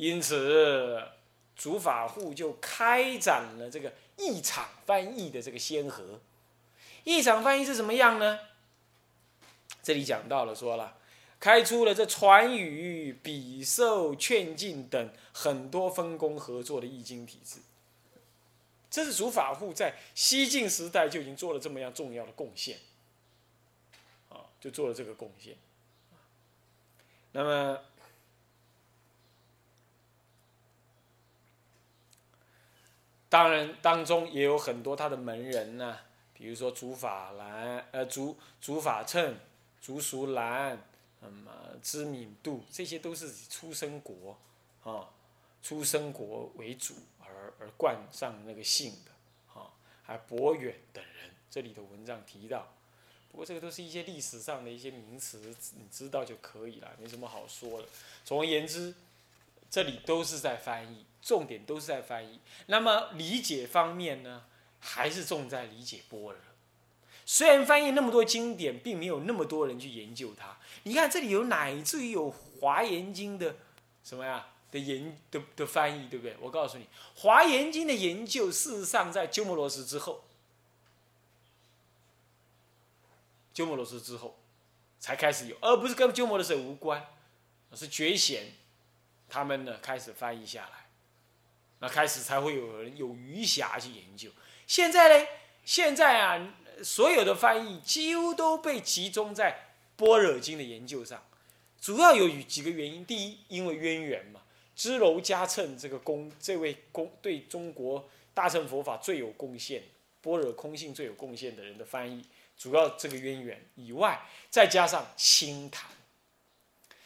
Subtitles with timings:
[0.00, 0.98] 因此，
[1.54, 6.18] 主法户就开展了这个一场翻译的这个先河。
[7.04, 8.38] 一场翻译是什么样呢？
[9.82, 10.96] 这里讲到了，说了，
[11.38, 17.58] 开出了这传语、比受、劝进等很多分工合作的易经体制。
[18.90, 22.78] 这是主法户在西晋时代就已经做了这么样重要的贡献，
[24.30, 25.54] 啊，就做了这个贡献。
[27.32, 27.78] 那么，
[33.30, 35.96] 当然当中也有很多他的门人呢，
[36.34, 39.34] 比如说主法兰，呃，主主法称、
[39.80, 40.76] 主属兰，
[41.22, 41.50] 嗯么
[41.82, 44.36] 知敏度，这些都是以出生国，
[44.84, 45.08] 啊，
[45.62, 46.94] 出生国为主。
[47.32, 49.70] 而而冠上那个姓的，啊，
[50.02, 52.66] 还博远等人，这里的文章提到，
[53.30, 57.88] 不过这个都是一些历史上的一些名词，你知道就可以了，没什么好说的。
[58.24, 58.92] 总而言之，
[59.70, 62.40] 这里都是在翻译，重点都是在翻译。
[62.66, 64.44] 那么理解方面呢，
[64.78, 66.36] 还是重在理解般若。
[67.26, 70.56] 虽然翻译那么多经典，并没有那么多人去研究它。
[70.84, 73.56] 你看这里有乃至于有华严经的
[74.02, 74.46] 什么呀？
[74.72, 76.36] 的研的的翻译对不对？
[76.40, 76.84] 我告诉你，
[77.16, 80.22] 《华严经》的研究事实上在鸠摩罗什之后，
[83.52, 84.38] 鸠摩罗什之后
[85.00, 87.04] 才开始有，而不是跟鸠摩罗什无关，
[87.74, 88.52] 是觉贤
[89.28, 90.79] 他们呢开始翻译下来，
[91.80, 94.30] 那开始才会有人有余暇去研究。
[94.66, 95.26] 现在呢，
[95.64, 99.52] 现在啊，所有的翻译几乎都被集中在
[99.96, 101.22] 《般若经》的研究上，
[101.80, 104.40] 主要有几个原因：第一，因为渊源嘛。
[104.76, 109.82] 支娄迦谶这个功，这位功对中国大乘佛法最有贡献，
[110.22, 112.24] 般若空性最有贡献的人的翻译，
[112.56, 115.90] 主要这个渊源以外，再加上清谈，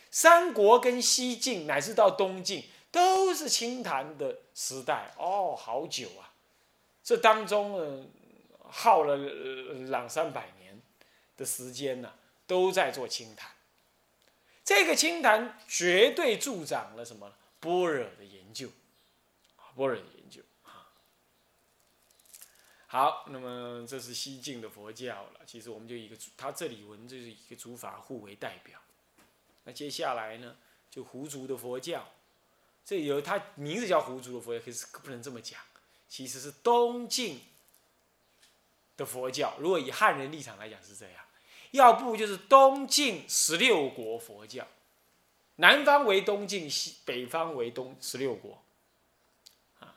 [0.08, 2.62] 三国跟西晋乃至到东晋
[2.94, 6.30] 都是清谈的时代哦，好久啊，
[7.02, 8.06] 这当中呢
[8.70, 9.16] 耗了
[9.88, 10.80] 两三百年
[11.36, 12.14] 的时间呢，
[12.46, 13.50] 都在做清谈，
[14.64, 17.34] 这个清谈绝对助长了什么？
[17.58, 18.68] 般若的研究，
[19.74, 20.86] 般若的研究啊。
[22.86, 25.40] 好，那么这是西晋的佛教了。
[25.44, 28.78] 其实我们就一个，他这里文就是一个主法互为代表。
[29.64, 30.56] 那接下来呢，
[30.88, 32.06] 就胡族的佛教，
[32.84, 35.58] 这有他名字叫胡族的佛教，可是不能这么讲，
[36.08, 37.40] 其实是东晋
[38.96, 39.54] 的佛教。
[39.58, 41.24] 如果以汉人立场来讲是这样，
[41.70, 44.66] 要不就是东晋十六国佛教。
[45.56, 48.60] 南方为东晋，西北方为东十六国，
[49.78, 49.94] 啊，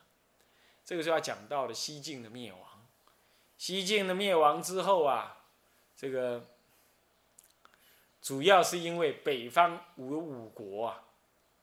[0.85, 2.61] 这个是要讲到的西晋的灭亡。
[3.57, 5.45] 西晋的灭亡之后啊，
[5.97, 6.45] 这个
[8.21, 11.03] 主要是因为北方五五国啊，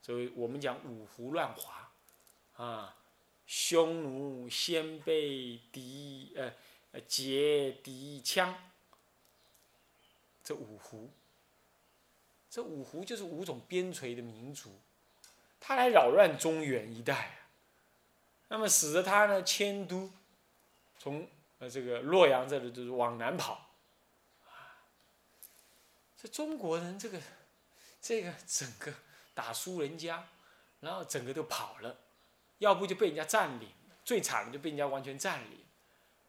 [0.04, 1.91] 所以我们讲五胡乱华，
[2.62, 2.94] 啊，
[3.47, 6.53] 匈奴、鲜卑、狄呃
[6.92, 8.53] 呃羯、狄、羌，
[10.44, 11.09] 这五胡。
[12.50, 14.78] 这五胡就是五种边陲的民族，
[15.59, 17.38] 他来扰乱中原一带，
[18.48, 20.12] 那么使得他呢迁都，
[20.98, 21.26] 从
[21.60, 23.70] 呃这个洛阳这里就是往南跑，
[24.44, 24.84] 啊，
[26.16, 27.20] 这中国人这个
[28.00, 28.93] 这个整个
[29.34, 30.25] 打输人家，
[30.81, 31.97] 然后整个都跑了，
[32.59, 33.69] 要不就被人家占领，
[34.05, 35.59] 最惨的就被人家完全占领，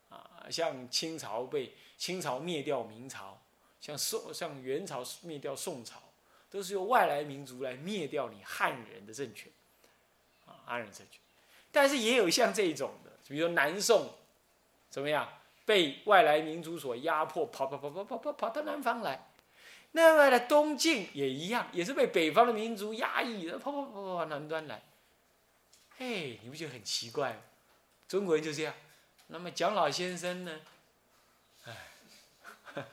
[0.09, 3.41] 啊，像清朝被清朝灭掉明朝，
[3.79, 6.01] 像宋像元朝灭掉宋朝。
[6.47, 9.51] 都是由外来民族来灭掉你汉人的政权，
[10.45, 11.19] 啊，汉人政权。
[11.69, 14.13] 但是也有像这种的，比如说南宋，
[14.89, 15.27] 怎么样
[15.65, 19.27] 被外来民族所压迫，跑跑跑跑跑跑跑到南方来。
[19.95, 24.83] 那么呢，东晋也一样，也是被北方的民族压抑，跑跑跑跑跑南端来。
[25.97, 27.37] 嘿，你不觉得很奇怪吗？
[28.05, 28.73] 中国人就这样。
[29.27, 30.59] 那么蒋老先生呢？
[31.63, 32.83] 哎，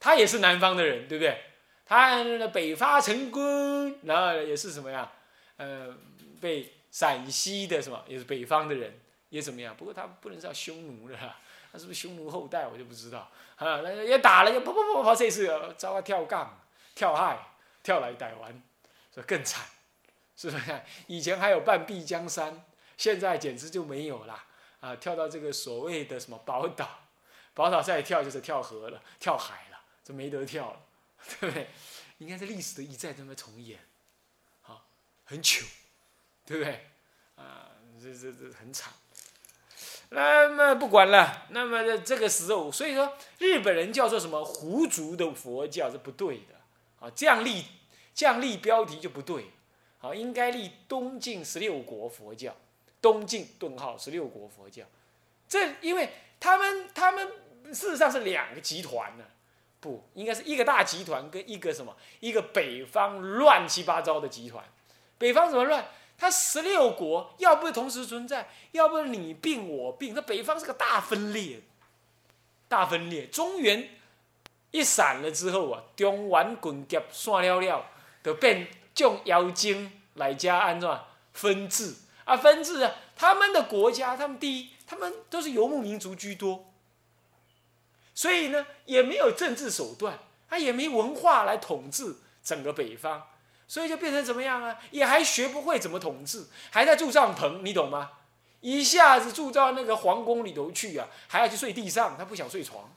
[0.00, 1.44] 他也是南方的人，对不对？
[1.86, 5.12] 他北伐成功，然后也是什么呀？
[5.58, 5.96] 呃，
[6.40, 8.98] 被陕西的什么也是北方的人
[9.28, 9.76] 也怎么样？
[9.76, 11.16] 不过他不能叫匈奴的，
[11.72, 12.66] 他是不是匈奴后代？
[12.66, 13.30] 我就不知道。
[13.56, 15.46] 啊，那也打了，就跑跑跑跑，这次
[15.76, 16.60] 遭他跳杠、
[16.94, 17.38] 跳海、
[17.82, 18.62] 跳来台湾，
[19.12, 19.66] 所以更惨，
[20.36, 20.80] 是不是？
[21.06, 22.64] 以前还有半壁江山，
[22.96, 24.42] 现在简直就没有了
[24.80, 24.96] 啊！
[24.96, 26.88] 跳到这个所谓的什么宝岛，
[27.52, 30.80] 宝岛再跳就是跳河了、跳海了，就没得跳了。
[31.38, 31.68] 对不对？
[32.16, 33.78] 你看这历史的一再这么重演，
[34.62, 34.86] 好，
[35.24, 35.66] 很糗，
[36.46, 36.86] 对不对？
[37.36, 37.68] 啊，
[38.02, 38.90] 这这这很惨。
[40.12, 46.54] 那么不管了，那么在这个时候，所以说日本人叫做什么胡族的佛教是不对的
[46.98, 47.64] 啊，这样立
[48.12, 49.46] 这样立标题就不对
[49.98, 52.56] 好，应该立东晋十六国佛教，
[53.00, 54.82] 东晋顿号十六国佛教。
[55.46, 56.10] 这因为
[56.40, 57.28] 他们他们
[57.66, 59.24] 事实上是两个集团呢，
[59.78, 64.64] 不应该是一个大集团跟一个什么一个北方乱七八糟的集团。
[65.18, 65.86] 北方怎么乱？
[66.20, 71.62] 它十六国要不同时存在，要不你病我病，那北方是个大分裂，
[72.68, 73.26] 大分裂。
[73.28, 73.88] 中原
[74.70, 77.86] 一散了之后啊，中原滚结散了了，
[78.22, 81.00] 就变种妖精来加安怎
[81.32, 81.94] 分治
[82.26, 82.36] 啊？
[82.36, 82.94] 分治啊！
[83.16, 86.70] 他们的国家，他们第一，他们都是游牧民族居多，
[88.14, 90.18] 所以呢，也没有政治手段，
[90.50, 93.26] 他也没文化来统治整个北方。
[93.70, 94.76] 所以就变成怎么样啊？
[94.90, 98.10] 也还学不会怎么统治，还在住帐篷，你懂吗？
[98.60, 102.92] 一下子住到那个皇宫里头去啊，还要去睡地上，他不想睡床，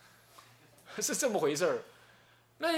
[0.98, 1.84] 是这么回事儿。
[2.58, 2.70] 那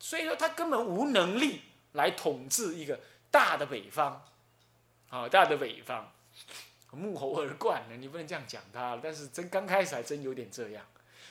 [0.00, 1.60] 所以说他根本无能力
[1.92, 2.98] 来统治一个
[3.30, 4.24] 大的北方，
[5.10, 6.10] 啊，大的北方，
[6.92, 8.98] 木猴而冠呢，你不能这样讲他。
[9.02, 10.82] 但是真刚开始还真有点这样。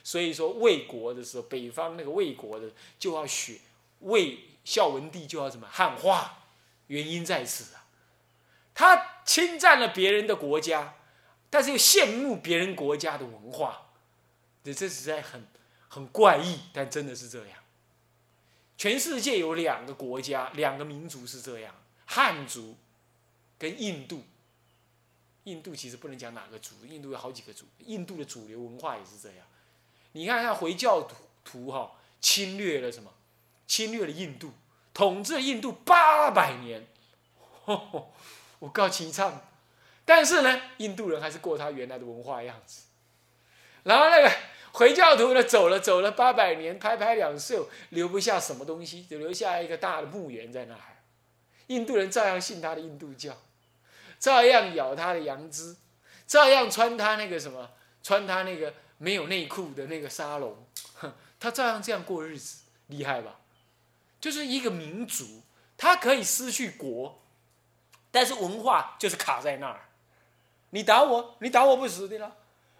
[0.03, 2.69] 所以说魏国的时候，北方那个魏国的
[2.99, 3.57] 就要学
[4.01, 4.37] 魏。
[4.65, 6.39] 孝文帝就要什么汉化，
[6.87, 7.85] 原因在此啊，
[8.73, 10.95] 他侵占了别人的国家，
[11.49, 13.91] 但是又羡慕别人国家的文化，
[14.63, 15.47] 这这实在很
[15.87, 17.59] 很怪异，但真的是这样。
[18.77, 21.73] 全世界有两个国家，两个民族是这样，
[22.05, 22.75] 汉族
[23.57, 24.23] 跟印度。
[25.45, 29.45] 印度其实不能讲哪个族，印度有好几个族，印度的主流文化也是这样。
[30.13, 33.13] 你看看回教徒徒哈侵略了什么？
[33.67, 34.53] 侵略了印度，
[34.93, 36.85] 统治了印度八百年，
[38.59, 39.41] 我告齐唱，
[40.05, 42.83] 但是呢，印度人还是过他原来的文化样子。
[43.83, 44.31] 然后那个
[44.71, 50.81] 回教徒呢，走了走了八百年，拍拍两袖，留不下什么东西，就留下一个大的墓园在那儿。
[51.67, 53.35] 印度人照样信他的印度教，
[54.19, 55.75] 照样咬他的羊脂，
[56.27, 57.71] 照样穿他那个什么，
[58.03, 60.67] 穿他那个没有内裤的那个沙龙，
[61.39, 63.39] 他照样这样过日子，厉害吧？
[64.19, 65.43] 就是一个民族，
[65.77, 67.21] 他可以失去国，
[68.11, 69.89] 但是文化就是卡在那儿。
[70.71, 72.35] 你打我，你打我不死的了。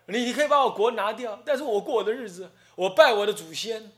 [0.08, 3.92] 你你可以把我国拿掉，但是我过我的日子，我拜我的祖先。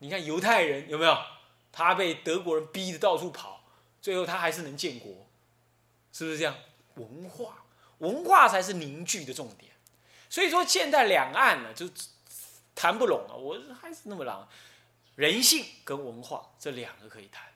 [0.00, 1.16] 你看犹太人有没有？
[1.72, 3.64] 他被德国人逼的到处跑，
[4.00, 5.26] 最后他还是能建国，
[6.12, 6.54] 是不是这样？
[6.94, 7.64] 文化，
[7.98, 9.72] 文化才是凝聚的重点。
[10.28, 11.88] 所以说现在两岸呢就
[12.74, 14.48] 谈不拢了，我还是那么狼。
[15.16, 17.46] 人性跟文化这两个可以谈，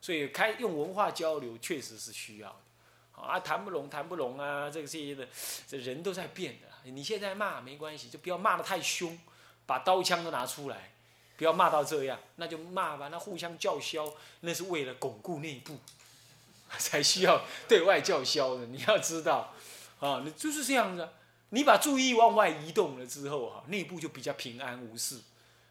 [0.00, 5.28] 所以开用文化交流确实是需要的，啊，谈不拢谈不拢啊，这个这些的，
[5.66, 6.90] 这人都在变的。
[6.90, 9.18] 你现在骂没关系，就不要骂的太凶，
[9.66, 10.92] 把刀枪都拿出来，
[11.36, 15.78] 不要骂到这样，那就骂吧，那互相叫嚣，那是为了巩固内部，
[16.78, 18.66] 才需要对外叫嚣的。
[18.66, 19.52] 你要知道，
[19.98, 21.08] 啊，你就是这样子，
[21.48, 25.20] 你把注意往外移动了之后，哈，内部就比较平安无事。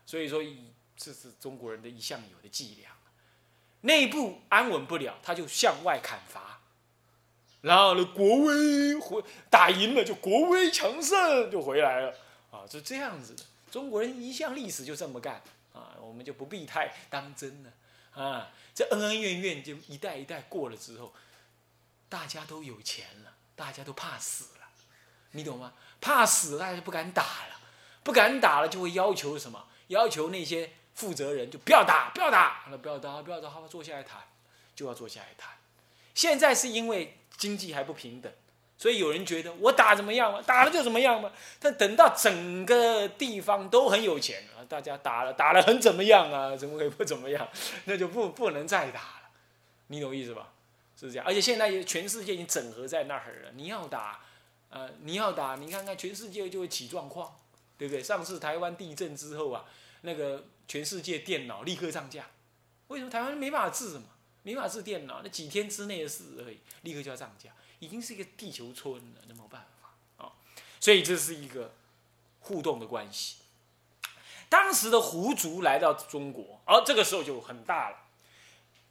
[0.06, 0.66] 所以说以。
[0.96, 2.92] 这是中国人的一向有的伎俩，
[3.82, 6.62] 内部安稳不了，他就向外砍伐，
[7.62, 12.16] 然后呢，国威回打赢了就国威强盛就回来了，
[12.52, 13.44] 啊，就这样子的。
[13.72, 15.42] 中国人一向历史就这么干，
[15.74, 21.12] 啊，我们就不必太当真了，啊，这恩恩怨怨就一代一代过了之后，
[22.08, 24.70] 大家都有钱了，大家都怕死了，
[25.32, 25.74] 你懂吗？
[26.00, 27.60] 怕死，大家就不敢打了，
[28.04, 29.68] 不敢打了就会要求什么？
[29.88, 30.72] 要求那些。
[30.94, 34.22] 负责人就不要打，不要打，了不要打，不要打，好，坐下来谈，
[34.76, 35.52] 就要坐下来谈。
[36.14, 38.32] 现在是因为经济还不平等，
[38.78, 41.32] 所以有人觉得我打怎么样嘛，打了就怎么样嘛。
[41.60, 46.56] 但等到整个地方都很有钱啊，大家打了打了很怎么样啊？
[46.56, 47.48] 怎么可以不怎么样？
[47.86, 49.30] 那就不不能再打了，
[49.88, 50.50] 你懂意思吧？
[51.00, 51.26] 是这样。
[51.26, 54.20] 而且现在全世界已经整合在那儿了，你要打，
[54.70, 57.36] 呃，你要打，你看看全世界就会起状况，
[57.78, 58.04] 对不对？
[58.04, 59.66] 上次台湾地震之后啊，
[60.04, 60.46] 那个。
[60.66, 62.26] 全世界电脑立刻涨价，
[62.88, 64.06] 为什么台湾没办法治嘛？
[64.44, 70.32] 没法治电脑，那几天之内的事而已，立刻就要涨价，已经是一个地球村了，那没办法啊。
[70.80, 71.74] 所以这是一个
[72.40, 73.40] 互动的关系。
[74.48, 77.98] 当时的胡族来到中国，而这个时候就很大了。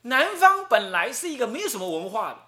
[0.03, 2.47] 南方本来是一个没有什么文化的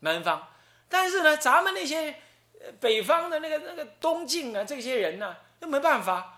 [0.00, 0.48] 南方，
[0.88, 2.22] 但是呢，咱们那些
[2.80, 6.37] 北方的那个那个东晋啊，这些人呢，那没办法，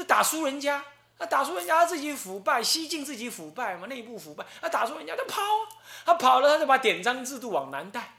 [0.00, 0.82] 那打输人家。
[1.20, 4.42] 他打输人家，他自己腐败；西晋自己腐败嘛，内部腐败。
[4.58, 5.68] 他打输人家，他跑啊，
[6.06, 8.14] 他跑了，他就把典章制度往南带，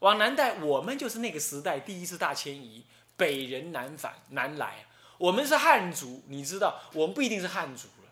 [0.00, 0.56] 往南带。
[0.60, 2.84] 我们就是那个时代第一次大迁移，
[3.16, 4.84] 北人南返南来。
[5.16, 8.10] 我们是汉族，你知道，我们不一定是汉族了。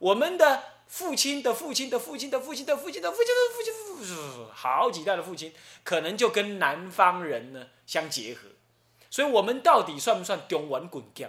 [0.00, 5.54] 我们的父亲的父亲的父亲的父亲的父亲的父亲的父亲，好几代的父亲，
[5.84, 8.48] 可能就跟南方人呢相结合。
[9.08, 11.28] 所以我们到底算不算中文滚教？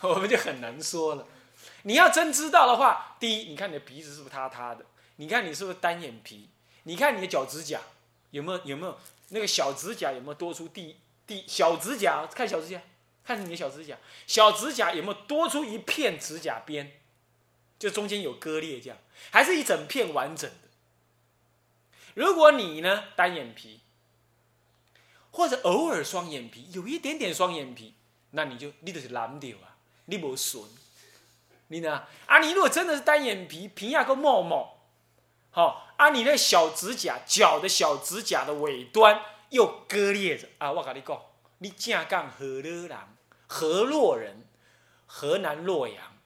[0.00, 1.26] 我们就很难说了。
[1.82, 4.84] 你要真知道的话，第一，你看你的鼻子是不是塌塌的？
[5.16, 6.48] 你看你是不是单眼皮？
[6.84, 7.80] 你看你的脚趾甲
[8.30, 8.98] 有没有有没有
[9.30, 12.26] 那个小指甲有没有多出第第小指甲？
[12.26, 12.80] 看小指甲，
[13.24, 16.92] 看你的小指甲，小指甲有没有多出一片指甲边？
[17.78, 18.98] 就中间有割裂这样，
[19.30, 20.68] 还是一整片完整的？
[22.14, 23.80] 如果你呢单眼皮，
[25.30, 27.94] 或者偶尔双眼皮，有一点点双眼皮，
[28.32, 29.67] 那你就你就是蓝掉啊，
[30.08, 30.64] 你无顺。
[31.68, 32.04] 你呢？
[32.26, 34.78] 啊，你如果真的是单眼皮，皮下个毛毛，
[35.50, 40.72] 好，啊，你那小指甲，脚的小指甲的尾端又割裂着啊！
[40.72, 41.22] 我跟你讲，
[41.58, 42.98] 你正港河洛人，
[43.46, 44.46] 河洛人，
[45.06, 46.16] 河南洛阳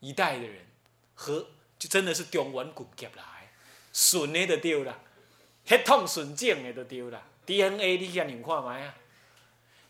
[0.00, 0.66] 一带的人，
[1.14, 1.46] 河
[1.78, 3.52] 就真的是中原滚夹来，
[3.94, 5.00] 顺的就丢了，
[5.64, 8.94] 血统纯正的就丢了，DNA 你去看你看麦啊！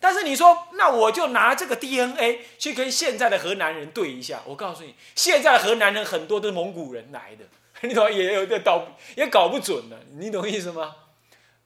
[0.02, 4.42] 但是你说，那我就拿这个 DNA 去跟现在的河南人对一下。
[4.44, 7.44] 我告诉你，现在河南人很多都是蒙古人来的，
[7.87, 8.12] 你懂？
[8.12, 10.97] 也有的搞也搞不准的，你懂意思吗？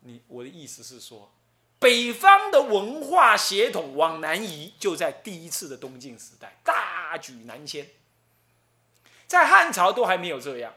[0.01, 1.33] 你我的意思是说，
[1.79, 7.89] 北方的文化血统往南移，就在第一次的东晋时代大举南迁，
[9.27, 10.75] 在汉朝都还没有这样，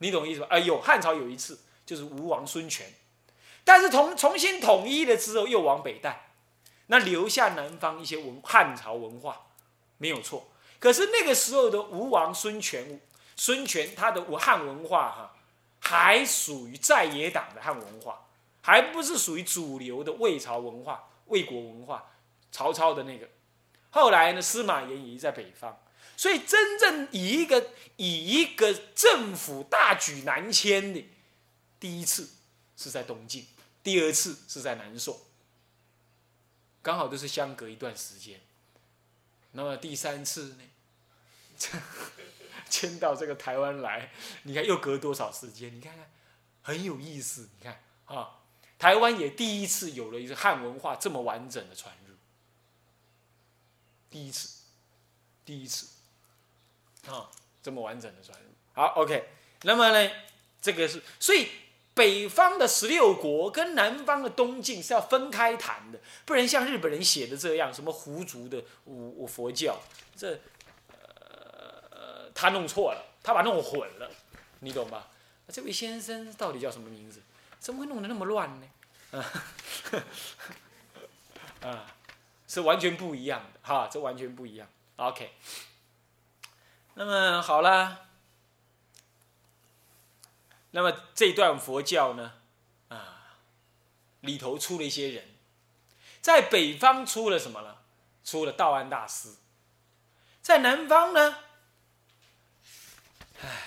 [0.00, 0.48] 你懂意思吧？
[0.50, 2.92] 哎呦，汉朝有一次就是吴王孙权，
[3.64, 6.26] 但是重重新统一了之后，又往北带。
[6.88, 9.46] 那留下南方一些文汉朝文化，
[9.96, 10.48] 没有错。
[10.78, 13.00] 可是那个时候的吴王孙权，
[13.36, 15.36] 孙权他的汉文化哈，
[15.80, 18.26] 还属于在野党的汉文化，
[18.60, 22.10] 还不是属于主流的魏朝文化、魏国文化。
[22.50, 23.28] 曹操的那个，
[23.90, 25.78] 后来呢，司马炎也在北方，
[26.16, 31.06] 所以真正以一个以一个政府大举南迁的，
[31.78, 32.26] 第一次
[32.74, 33.46] 是在东晋，
[33.82, 35.14] 第二次是在南宋。
[36.88, 38.40] 刚好都是相隔一段时间，
[39.52, 40.62] 那么第三次呢，
[42.70, 44.10] 迁到这个台湾来，
[44.44, 45.76] 你看又隔多少时间？
[45.76, 46.10] 你看看，
[46.62, 47.46] 很有意思。
[47.58, 48.38] 你看啊，
[48.78, 52.14] 台湾也第一次有了一个汉文化这么完整的传入，
[54.08, 54.62] 第一次，
[55.44, 55.88] 第一次，
[57.06, 57.28] 啊，
[57.62, 58.46] 这么完整的传入。
[58.72, 59.28] 好，OK，
[59.60, 60.10] 那么呢，
[60.62, 61.50] 这个是所以。
[61.98, 69.76] 北方的十六国跟南方的东晋是要分开谈的，不然像日本人写的这样，什么胡族的我佛教，
[70.14, 70.38] 这
[71.10, 74.08] 呃他弄错了，他把弄混了，
[74.60, 75.08] 你懂吧？
[75.48, 77.20] 这位先生到底叫什么名字？
[77.58, 79.24] 怎么会弄得那么乱呢？
[81.62, 81.84] 啊，
[82.46, 84.68] 是完全不一样的哈，这完全不一样。
[84.94, 85.32] OK，
[86.94, 88.07] 那么好了。
[90.70, 92.34] 那么这段佛教呢，
[92.88, 93.38] 啊，
[94.20, 95.24] 里头出了一些人，
[96.20, 97.78] 在北方出了什么呢？
[98.22, 99.34] 出了道安大师，
[100.42, 101.38] 在南方呢，
[103.40, 103.66] 唉，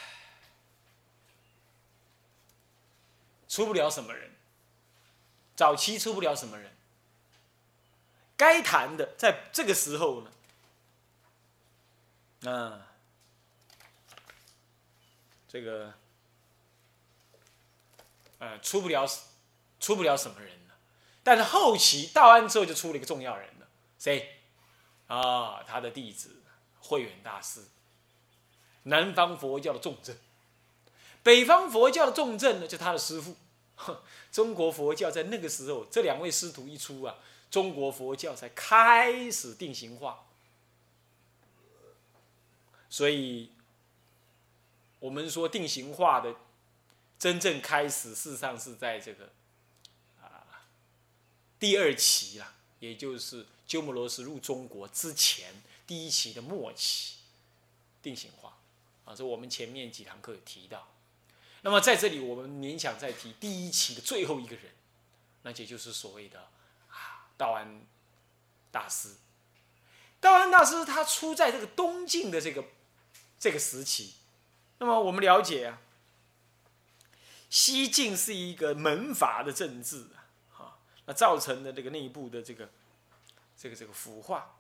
[3.50, 4.36] 出不了什么人，
[5.56, 6.72] 早期出不了什么人。
[8.38, 10.22] 该谈的，在这个时候
[12.42, 12.88] 呢，啊，
[15.48, 15.96] 这个。
[18.42, 19.08] 呃，出不了，
[19.80, 20.76] 出不了什么人了。
[21.22, 23.68] 但是后期道安之后就出了一个重要人了，
[24.00, 24.42] 谁？
[25.06, 26.42] 啊，他的弟子
[26.80, 27.62] 慧远大师。
[28.84, 30.18] 南方佛教的重镇，
[31.22, 33.36] 北方佛教的重镇呢，就他的师父。
[34.32, 37.18] 中国佛教在那个时候，这两位师徒一出啊，
[37.52, 40.26] 中国佛教才开始定型化。
[42.90, 43.52] 所以，
[44.98, 46.36] 我们说定型化的。
[47.22, 49.30] 真正开始，事实上是在这个
[50.20, 50.66] 啊
[51.60, 55.54] 第二期啦，也就是鸠摩罗什入中国之前
[55.86, 57.18] 第一期的末期
[58.02, 58.58] 定型化
[59.06, 60.88] 啊，这我们前面几堂课有提到。
[61.62, 64.72] 那么在这里，我们勉强再提第一期的最后一个人，
[65.44, 66.50] 那也就是所谓的
[66.90, 67.84] 啊道安
[68.72, 69.14] 大师。
[70.20, 72.66] 道安大师他出在这个东晋的这个
[73.40, 74.16] 这个时期，
[74.80, 75.80] 那么我们了解啊。
[77.52, 82.70] 西晋是一个门阀的政治啊，哈，那造成的这个内部的这个
[83.58, 84.56] 这个这个腐化，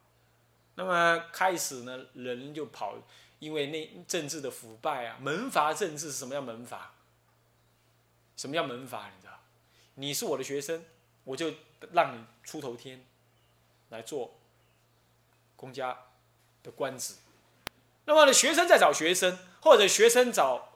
[0.75, 2.97] 那么开始呢，人就跑，
[3.39, 6.93] 因为那政治的腐败啊，门阀政治是什么叫门阀？
[8.35, 9.09] 什么叫门阀？
[9.15, 9.39] 你知道？
[9.95, 10.83] 你是我的学生，
[11.23, 11.53] 我就
[11.93, 13.05] 让你出头天
[13.87, 14.37] 来做
[15.55, 15.97] 公家
[16.61, 17.15] 的官职。
[18.03, 20.70] 那么呢，学生在找学生，或者学生找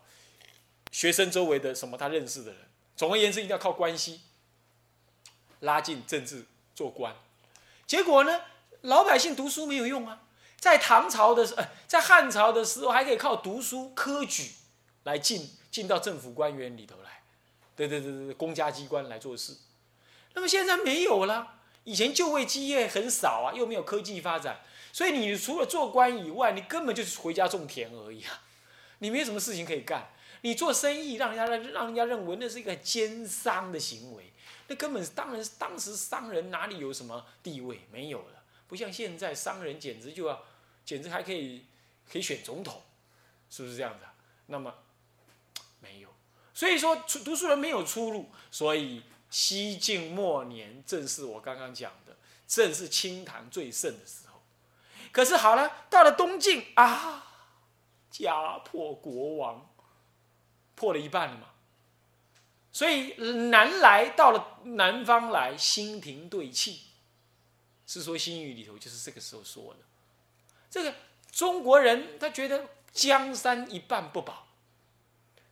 [0.95, 2.61] 学生周围的什么他认识的人。
[2.95, 4.21] 总而言之，一定要靠关系
[5.59, 7.13] 拉近政治做官。
[7.85, 8.43] 结果呢，
[8.83, 10.21] 老百姓读书没有用啊。
[10.57, 14.51] 在唐朝的时，呃，在汉朝的时候，还可以靠读书科举
[15.03, 17.23] 来进进到政府官员里头来，
[17.75, 19.57] 对对对对，公家机关来做事。
[20.33, 24.61] 那么现在没有了，以前就位基业很少啊，又没有科技发展，
[24.93, 28.43] 所以你除了做官以外，你根本就是回家种田而已啊，
[28.99, 30.09] 你没有什么事情可以干。
[30.45, 34.31] 你做生意，让人家让人家认为那是一个奸商的行为，
[34.67, 38.43] 那根本当然当时商人哪里有什么地位，没有了。
[38.67, 40.43] 不像现在商人简直就要，
[40.85, 41.65] 简直还可以
[42.07, 42.79] 可以选总统，
[43.49, 44.05] 是不是这样子？
[44.45, 44.71] 那么
[45.79, 46.09] 没有，
[46.53, 48.29] 所以说读读书人没有出路。
[48.51, 52.15] 所以西晋末年正是我刚刚讲的，
[52.47, 54.43] 正是清谈最盛的时候。
[55.11, 57.33] 可是好了，到了东晋啊，
[58.11, 59.71] 家破国亡。
[60.75, 61.47] 破了一半了嘛，
[62.71, 63.13] 所以
[63.49, 66.81] 南来到了南方来，心停对气，
[67.87, 69.79] 是说新语里头就是这个时候说的。
[70.69, 70.93] 这个
[71.31, 74.47] 中国人他觉得江山一半不保，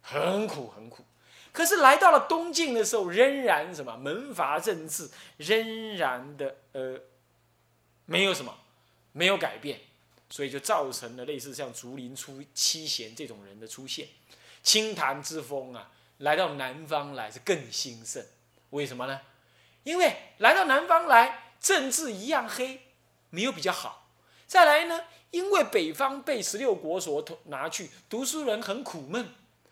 [0.02, 1.06] 很苦很苦。
[1.54, 7.00] 可是来到了东晋的时候，仍然什么门阀政治仍然的呃
[8.06, 8.58] 没有什么
[9.12, 9.80] 没有改变，
[10.30, 14.08] 所以就造成了类似像竹林出七贤这种人的出现。
[14.64, 18.26] 清谈之风啊，来到南方来是更兴盛，
[18.70, 19.22] 为什么呢？
[19.84, 22.82] 因为来到南方来，政治一样黑，
[23.30, 24.10] 没有比较好。
[24.48, 29.28] 再来呢，因为北方被十六国所统拿去，读书人很苦闷，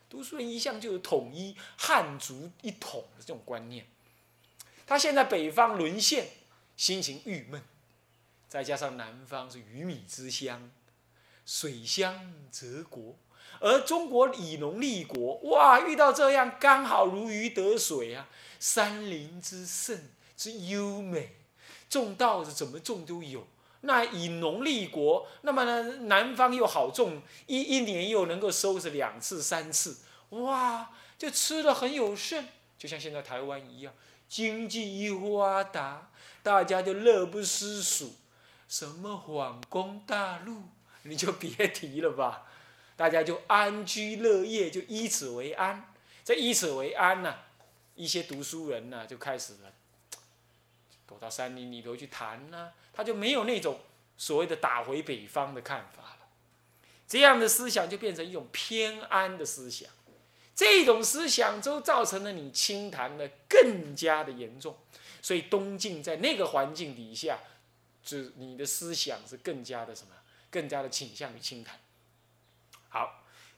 [0.10, 3.86] 读书人一向就有统一汉族一统的这种观念。
[4.86, 6.27] 他现在北方沦陷，
[6.75, 7.63] 心情郁闷，
[8.50, 10.69] 再加上南方是鱼米之乡，
[11.45, 13.15] 水乡泽国。
[13.60, 18.27] 而中国以农立国，哇，遇到这样刚好如鱼得水啊！
[18.60, 21.36] 山林之盛之优美，
[21.89, 23.47] 种稻子怎么种都有。
[23.82, 29.97] 那以农立国，那么呢，南方又好种，一一年又能够收拾两次三次，
[30.30, 32.45] 哇，就吃的很有剩。
[32.78, 33.93] 就像现在台湾一样，
[34.30, 36.10] 经济一发达，
[36.43, 38.13] 大家就乐不思蜀。
[38.67, 40.63] 什么反攻大陆，
[41.04, 42.45] 你就别提了吧。
[43.01, 45.91] 大家就安居乐业，就以此为安。
[46.23, 47.39] 这以此为安呢，
[47.95, 49.73] 一些读书人呢就开始了，
[51.07, 53.79] 躲到山林里头去谈呢，他就没有那种
[54.19, 56.27] 所谓的打回北方的看法了。
[57.07, 59.89] 这样的思想就变成一种偏安的思想，
[60.53, 64.77] 这种思想就造成了你清谈的更加的严重。
[65.23, 67.39] 所以东晋在那个环境底下，
[68.03, 70.13] 就你的思想是更加的什么？
[70.51, 71.79] 更加的倾向于清谈。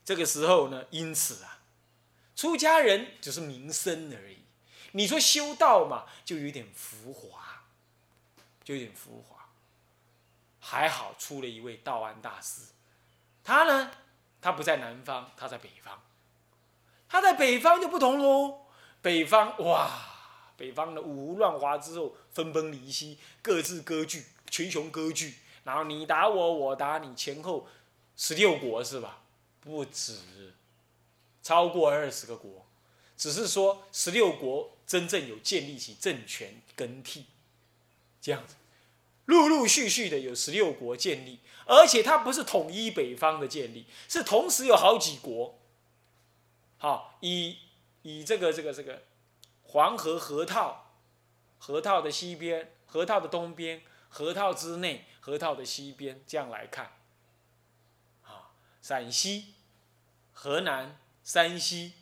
[0.05, 1.59] 这个时候呢，因此啊，
[2.35, 4.39] 出家人只是名声而已。
[4.91, 7.63] 你说修道嘛，就有点浮华，
[8.63, 9.49] 就有点浮华。
[10.59, 12.61] 还好出了一位道安大师，
[13.43, 13.91] 他呢，
[14.41, 16.01] 他不在南方，他在北方。
[17.09, 18.65] 他在北方就不同喽，
[19.01, 19.91] 北方哇，
[20.55, 27.67] 北方的五胡乱华之后，分崩离析，各自割据，群雄割据，然后你打我，我打你，前后
[28.15, 29.22] 十六国是吧？
[29.63, 30.17] 不止，
[31.41, 32.65] 超过二十个国，
[33.15, 37.25] 只是说十六国真正有建立起政权更替，
[38.21, 38.55] 这样子，
[39.25, 45.57] 陆陆续续的有十六国建立，而且它不是统一北方的建立，是同时有好几国。
[46.77, 47.57] 好，以
[48.01, 49.03] 以这个这个这个
[49.63, 50.91] 黄河河套，
[51.57, 56.91] 河套的西边，河套的东边，河套之内，河套的西边，这样来看。
[58.83, 59.53] 陕西、
[60.33, 61.93] 河南、山西，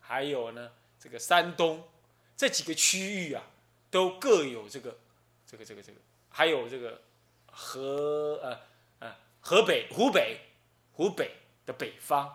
[0.00, 0.70] 还有呢，
[1.00, 1.88] 这个山东
[2.36, 3.42] 这几个区域啊，
[3.90, 4.98] 都各有这个、
[5.46, 7.00] 这个、这个、这个，还有这个
[7.46, 8.60] 河呃
[8.98, 10.42] 呃河北、湖北、
[10.92, 12.30] 湖北的北方，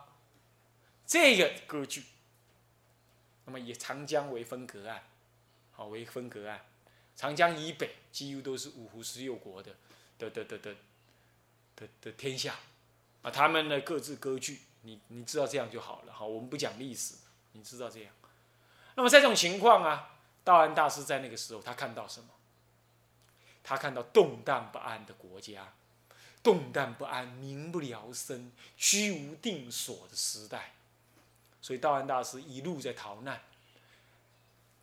[1.05, 2.03] 这个割据。
[3.45, 5.03] 那么以长江为分隔岸，
[5.73, 6.59] 好为分隔岸，
[7.15, 9.75] 长江以北几乎都是五湖十六国的
[10.17, 10.75] 的的的的
[11.75, 12.55] 的的天下。
[13.21, 16.13] 啊，他们呢各自割据，你你知道这样就好了。
[16.13, 17.13] 好，我们不讲历史，
[17.51, 18.11] 你知道这样。
[18.95, 22.29] 那么在这种情况啊，道安大师在那个时候，他看到什么？
[23.63, 25.71] 他看到动荡不安的国家，
[26.41, 30.73] 动荡不安、民不聊生、居无定所的时代。
[31.61, 33.43] 所以道安大师一路在逃难，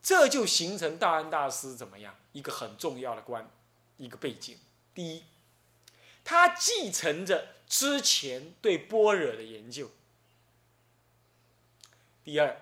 [0.00, 3.50] 这就形成道安大师怎么样一个很重要的关
[3.96, 4.56] 一个背景。
[4.94, 5.24] 第一，
[6.22, 7.57] 他继承着。
[7.68, 9.90] 之前对般若的研究。
[12.24, 12.60] 第二，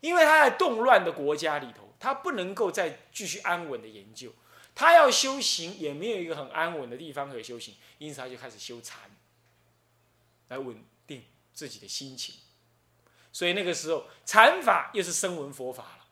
[0.00, 4.32] 因为他在动乱的国家里头，他不能够再继续安稳的研究，
[4.74, 9.10] 他要修行也没有一个很安稳的地方可以修行，因此他就开始修禅，
[10.48, 12.34] 来稳定自己的心情。
[13.32, 16.06] 所以那个时候，禅法又是声闻佛法了。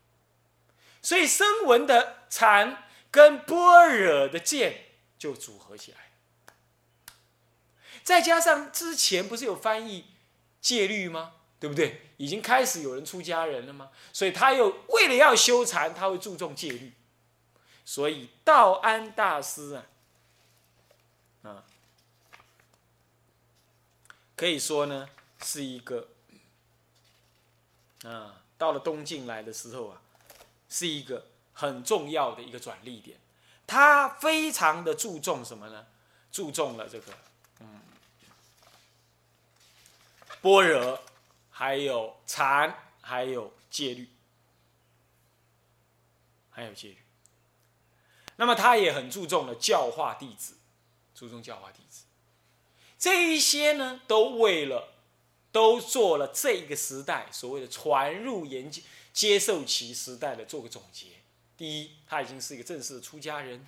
[1.03, 4.87] 所以声闻的禅跟般若的见
[5.19, 6.06] 就组合起来。
[8.07, 10.07] 再加上之前不是有翻译
[10.61, 11.33] 戒律吗？
[11.59, 12.13] 对不对？
[12.19, 13.91] 已经开始有人出家人了吗？
[14.13, 16.93] 所以他又为了要修禅，他会注重戒律。
[17.85, 19.87] 所以道安大师啊，
[21.43, 21.65] 啊，
[24.37, 25.11] 可以说呢
[25.43, 26.11] 是一个。
[28.05, 30.01] 啊，到了东晋来的时候啊，
[30.69, 33.19] 是一个很重要的一个转捩点。
[33.67, 35.89] 他非常的注重什么呢？
[36.31, 37.13] 注重了这个，
[37.61, 37.81] 嗯，
[40.43, 41.03] 般若，
[41.51, 44.09] 还有禅，还有戒律，
[46.51, 46.99] 还有戒律。
[48.37, 50.55] 那么他也很注重了教化弟子，
[51.15, 52.05] 注重教化弟子。
[52.99, 54.93] 这一些呢，都为了。
[55.53, 58.83] 都做了这个时代所谓的传入研究、
[59.15, 61.07] 接受其时代的做个总结。
[61.57, 63.67] 第一，他已经是一个正式的出家人，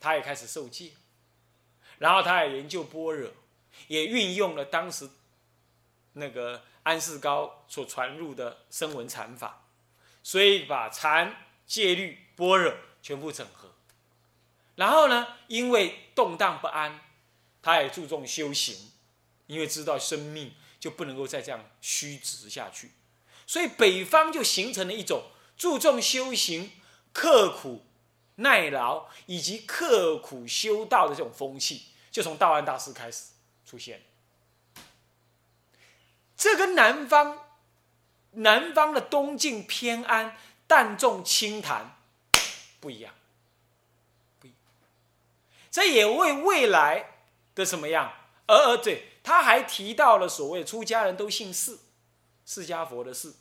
[0.00, 0.92] 他也开始受戒，
[1.98, 3.30] 然后他也研究般若，
[3.88, 5.10] 也运用了当时
[6.14, 9.66] 那个安世高所传入的声闻禅法，
[10.22, 13.70] 所以把禅、戒律、般若全部整合。
[14.76, 17.00] 然后呢，因为动荡不安，
[17.62, 18.92] 他也注重修行，
[19.46, 20.54] 因为知道生命。
[20.80, 22.92] 就不能够再这样虚直下去，
[23.46, 26.72] 所以北方就形成了一种注重修行、
[27.12, 27.84] 刻苦
[28.36, 33.32] 耐劳以及刻苦修道的这种风气，就从道安大师开始
[33.66, 34.00] 出现。
[36.40, 37.38] 这跟南方
[38.30, 41.98] 南方的东晋偏安、淡重清谈
[42.80, 43.12] 不一样，
[44.38, 44.56] 不一样，
[45.70, 47.18] 这也为未来
[47.54, 48.10] 的什么样？
[48.46, 49.08] 而而对。
[49.22, 51.78] 他还提到了所谓出家人都姓释，
[52.46, 53.34] 释迦佛的释，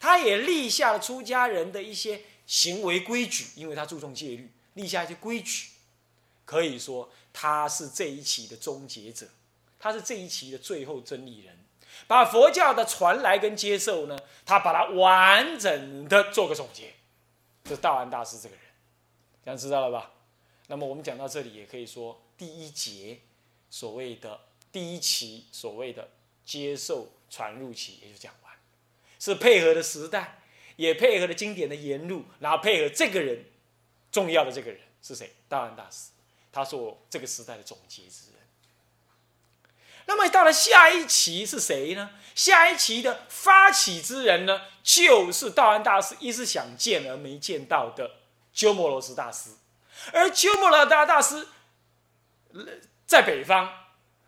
[0.00, 5.68] 他也立下了出家人的一些行为规矩，因为他注重戒律，立下一些规矩，
[6.44, 9.28] 可以说他是这一期的终结者，
[9.78, 11.61] 他是这一期的最后真理人，
[12.06, 16.92] 把佛教的传来跟接受呢，他把它完整的做个总结，
[17.64, 18.64] 这道安大师这个人，
[19.44, 20.12] 这样知道了吧？
[20.68, 23.20] 那么我们讲到这里，也可以说第一节
[23.70, 24.40] 所谓的。
[24.72, 26.08] 第一期所谓的
[26.46, 28.54] 接受传入期也就讲完，
[29.20, 30.38] 是配合的时代，
[30.76, 33.44] 也配合了经典的言录，然后配合这个人
[34.10, 35.30] 重要的这个人是谁？
[35.46, 36.08] 道安大师，
[36.50, 38.41] 他说这个时代的总结之人。
[40.06, 42.10] 那么到了下一期是谁呢？
[42.34, 48.10] 下一期的发起之人呢，就是道安大师一直想见而没见到的
[48.52, 49.50] 鸠摩罗什大师，
[50.12, 51.48] 而鸠摩罗大大师
[53.06, 53.70] 在北方。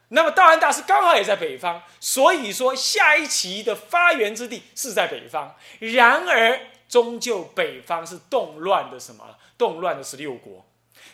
[0.09, 5.57] 那么道安大师刚好也在北方，所以说下一期的发源之地是在北方。
[5.81, 9.37] 然而，终究北方是动乱的什么？
[9.57, 10.65] 动乱的十六国，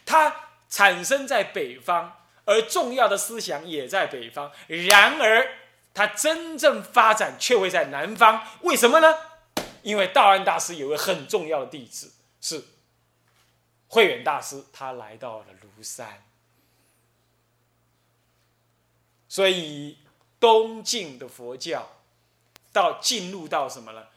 [0.04, 0.34] 它
[0.68, 2.19] 产生在北方，
[2.50, 4.50] 而重要的思想也在北方。
[4.66, 5.46] 然而，
[5.94, 8.44] 它真正发展却会在南方。
[8.62, 9.14] 为什么呢？
[9.82, 12.64] 因为道安大师有个很重要的弟子是
[13.86, 16.24] 慧远大师，他来到了庐山。
[19.28, 19.98] 所以，
[20.40, 22.00] 东晋的佛教
[22.72, 24.10] 到进入到什么了？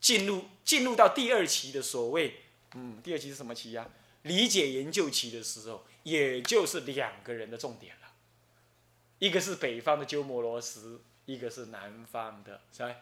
[0.00, 2.42] 进入进入到第二期的所谓，
[2.74, 3.86] 嗯，第二期是什么期呀？
[4.26, 8.08] 理解研究期的时候，也就是两个人的重点了。
[9.18, 12.96] 一个是北方的鸠摩罗什，一个是南方的谁？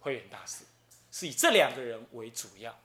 [0.00, 0.64] 慧远大师，
[1.12, 2.78] 是以这两个人为主要。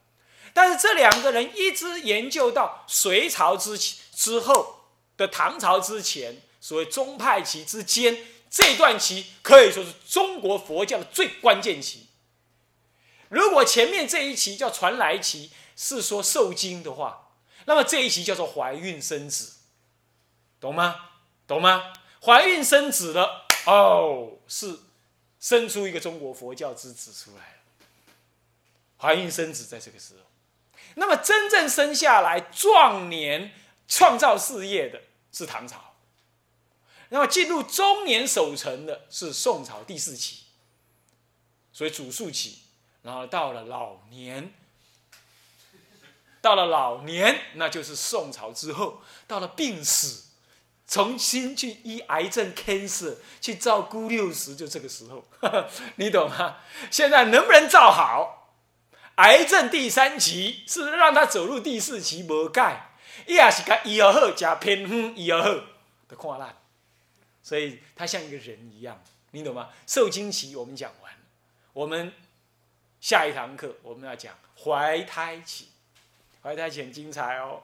[0.54, 6.42] 但是这两个人一直研究到隋朝之之后的唐朝之前。
[6.64, 8.16] 所谓宗派期之间
[8.48, 12.06] 这段期可以说是中国佛教的最关键期。
[13.30, 17.31] 如果前面这一期叫传来期，是说受精的话，
[17.66, 19.54] 那么这一期叫做怀孕生子，
[20.60, 21.10] 懂吗？
[21.48, 21.94] 懂吗？
[22.24, 24.80] 怀孕生子了，哦，是
[25.40, 27.58] 生出一个中国佛教之子出来了。
[28.98, 30.22] 怀孕生子在这个时候，
[30.96, 33.52] 那么真正生下来壮年
[33.88, 35.96] 创造事业的是唐朝。
[37.10, 40.44] 那么进入中年守成的是宋朝第四期，
[41.74, 42.60] 所以主数期，
[43.02, 44.54] 然后到了老年，
[46.42, 50.24] 到了老年，那就是宋朝之后，到了病死，
[50.88, 55.24] 重新去医癌症 cancer，去照顾六十，就这个时候，
[55.98, 56.58] 你懂吗？
[56.90, 58.54] 现在能不能照好？
[59.16, 62.24] 癌症第三期是让他走入第四期？
[62.24, 62.92] 魔改，
[63.28, 65.44] 伊也是甲医好，加偏方医好，
[66.08, 66.58] 的看烂。
[67.44, 69.70] 所以他像一个人一样，你懂吗？
[69.86, 71.12] 受精期我们讲完，
[71.74, 72.14] 我们
[73.00, 75.71] 下一堂课我们要讲怀胎期，
[76.44, 77.64] 怀胎期很精彩哦。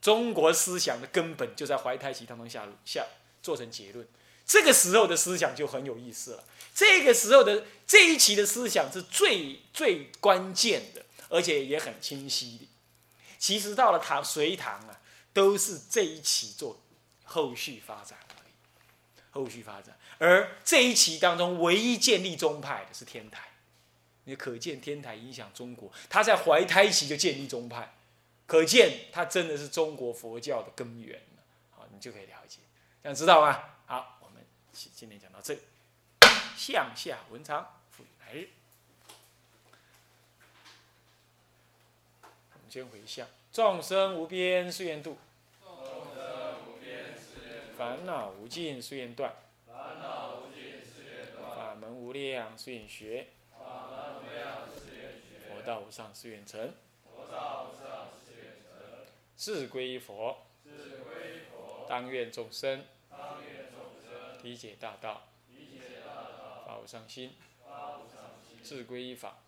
[0.00, 3.06] 中国思想的根本就在怀胎期当中下下
[3.40, 4.04] 做成结论，
[4.44, 6.44] 这个时候的思想就很有意思了。
[6.74, 12.68] 这个时候的这一期的思想是最最关键的，而且也很清晰的。
[13.38, 15.00] 其实到了唐隋唐啊，
[15.32, 16.80] 都是这一期做
[17.22, 18.52] 后续发展而已，
[19.30, 19.96] 后续发展。
[20.18, 23.50] 而这一期当中，唯一建立宗派的是天台，
[24.24, 27.94] 你可见天台影响中国，他在怀胎期就建立宗派。
[28.52, 31.18] 可见，它真的是中国佛教的根源。
[31.70, 32.58] 好，你就可以了解，
[33.02, 33.58] 想知道吗？
[33.86, 35.60] 好，我们今天讲到这里，
[36.54, 38.50] 向下文长复来日。
[42.20, 45.16] 我们先回向：众生无边誓愿度，
[47.78, 49.34] 烦恼无尽誓愿断，
[49.66, 51.56] 烦恼无尽，寺院断。
[51.56, 53.28] 法门无量誓愿学，
[55.48, 56.74] 佛道无上誓愿成。
[59.36, 60.46] 自归佛，
[61.88, 62.84] 当愿众生。
[64.42, 65.22] 理解大道，
[66.66, 67.30] 发无上心；
[68.62, 69.38] 自归法，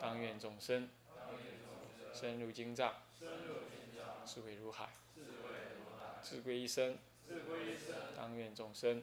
[0.00, 0.88] 当愿众生。
[2.14, 2.94] 深入经藏，
[4.24, 4.86] 智慧如海；
[6.22, 6.98] 智归一生，
[8.16, 9.02] 当愿众生。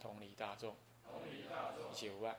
[0.00, 0.76] 同理大众，
[1.90, 2.36] 一切无碍。